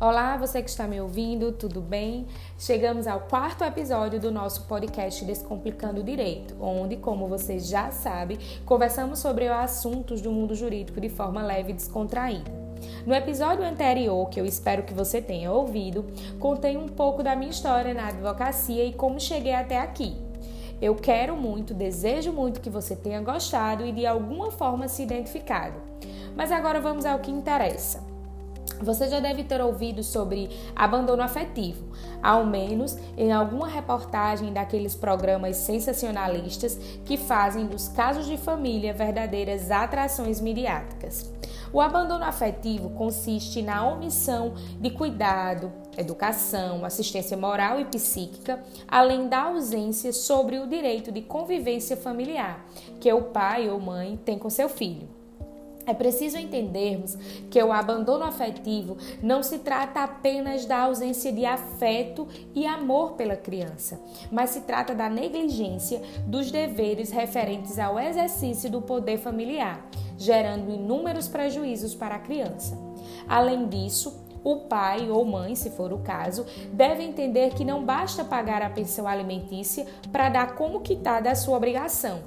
[0.00, 2.24] Olá, você que está me ouvindo, tudo bem?
[2.56, 8.38] Chegamos ao quarto episódio do nosso podcast Descomplicando o Direito, onde, como você já sabe,
[8.64, 12.48] conversamos sobre assuntos do mundo jurídico de forma leve e descontraída.
[13.04, 16.06] No episódio anterior, que eu espero que você tenha ouvido,
[16.38, 20.16] contei um pouco da minha história na advocacia e como cheguei até aqui.
[20.80, 25.74] Eu quero muito, desejo muito que você tenha gostado e de alguma forma se identificado.
[26.36, 28.07] Mas agora vamos ao que interessa.
[28.80, 31.84] Você já deve ter ouvido sobre abandono afetivo,
[32.22, 39.70] ao menos em alguma reportagem daqueles programas sensacionalistas que fazem dos casos de família verdadeiras
[39.70, 41.30] atrações midiáticas.
[41.72, 49.42] O abandono afetivo consiste na omissão de cuidado, educação, assistência moral e psíquica, além da
[49.42, 52.64] ausência sobre o direito de convivência familiar
[53.00, 55.17] que o pai ou mãe tem com seu filho.
[55.88, 57.16] É preciso entendermos
[57.50, 63.34] que o abandono afetivo não se trata apenas da ausência de afeto e amor pela
[63.34, 63.98] criança,
[64.30, 69.82] mas se trata da negligência dos deveres referentes ao exercício do poder familiar,
[70.18, 72.76] gerando inúmeros prejuízos para a criança.
[73.26, 78.22] Além disso, o pai ou mãe, se for o caso, deve entender que não basta
[78.22, 82.20] pagar a pensão alimentícia para dar como quitada a sua obrigação.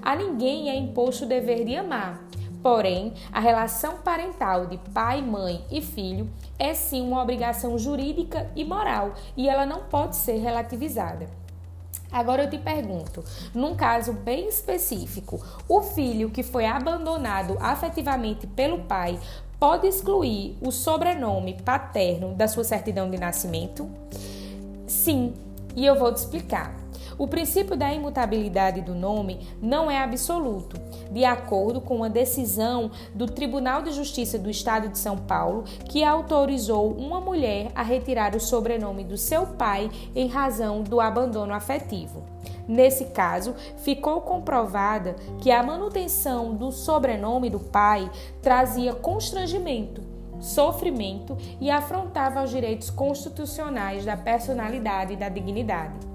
[0.00, 5.64] A ninguém é imposto o dever de amar Porém, a relação parental de pai, mãe
[5.70, 11.28] e filho é sim uma obrigação jurídica e moral e ela não pode ser relativizada.
[12.12, 13.24] Agora eu te pergunto,
[13.54, 19.18] num caso bem específico, o filho que foi abandonado afetivamente pelo pai
[19.58, 23.90] pode excluir o sobrenome paterno da sua certidão de nascimento?
[24.86, 25.32] Sim,
[25.74, 26.81] e eu vou te explicar.
[27.18, 33.26] O princípio da imutabilidade do nome não é absoluto, de acordo com uma decisão do
[33.26, 38.40] Tribunal de Justiça do Estado de São Paulo, que autorizou uma mulher a retirar o
[38.40, 42.22] sobrenome do seu pai em razão do abandono afetivo.
[42.66, 50.02] Nesse caso, ficou comprovada que a manutenção do sobrenome do pai trazia constrangimento,
[50.40, 56.12] sofrimento e afrontava os direitos constitucionais da personalidade e da dignidade.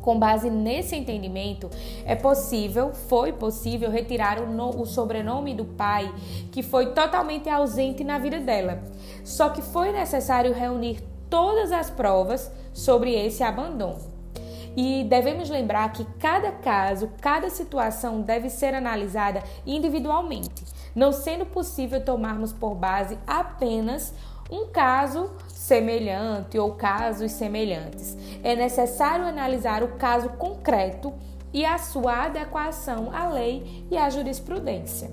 [0.00, 1.68] Com base nesse entendimento,
[2.04, 6.12] é possível, foi possível retirar o, no, o, sobrenome do pai,
[6.50, 8.82] que foi totalmente ausente na vida dela.
[9.24, 14.10] Só que foi necessário reunir todas as provas sobre esse abandono.
[14.76, 22.04] E devemos lembrar que cada caso, cada situação deve ser analisada individualmente, não sendo possível
[22.04, 24.14] tomarmos por base apenas
[24.50, 28.16] um caso semelhante ou casos semelhantes.
[28.42, 31.12] É necessário analisar o caso concreto
[31.52, 35.10] e a sua adequação à lei e à jurisprudência.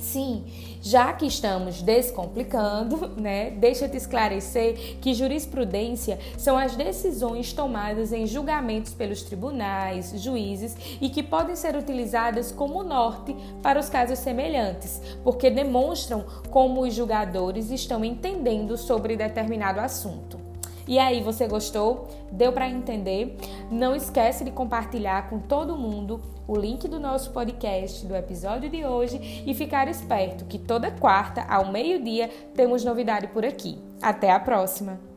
[0.00, 0.44] Sim,
[0.80, 8.10] já que estamos descomplicando, né, deixa eu te esclarecer que jurisprudência são as decisões tomadas
[8.10, 14.18] em julgamentos pelos tribunais, juízes e que podem ser utilizadas como norte para os casos
[14.18, 20.49] semelhantes, porque demonstram como os julgadores estão entendendo sobre determinado assunto.
[20.90, 22.08] E aí, você gostou?
[22.32, 23.36] Deu para entender?
[23.70, 28.84] Não esquece de compartilhar com todo mundo o link do nosso podcast do episódio de
[28.84, 33.78] hoje e ficar esperto que toda quarta ao meio-dia temos novidade por aqui.
[34.02, 35.09] Até a próxima.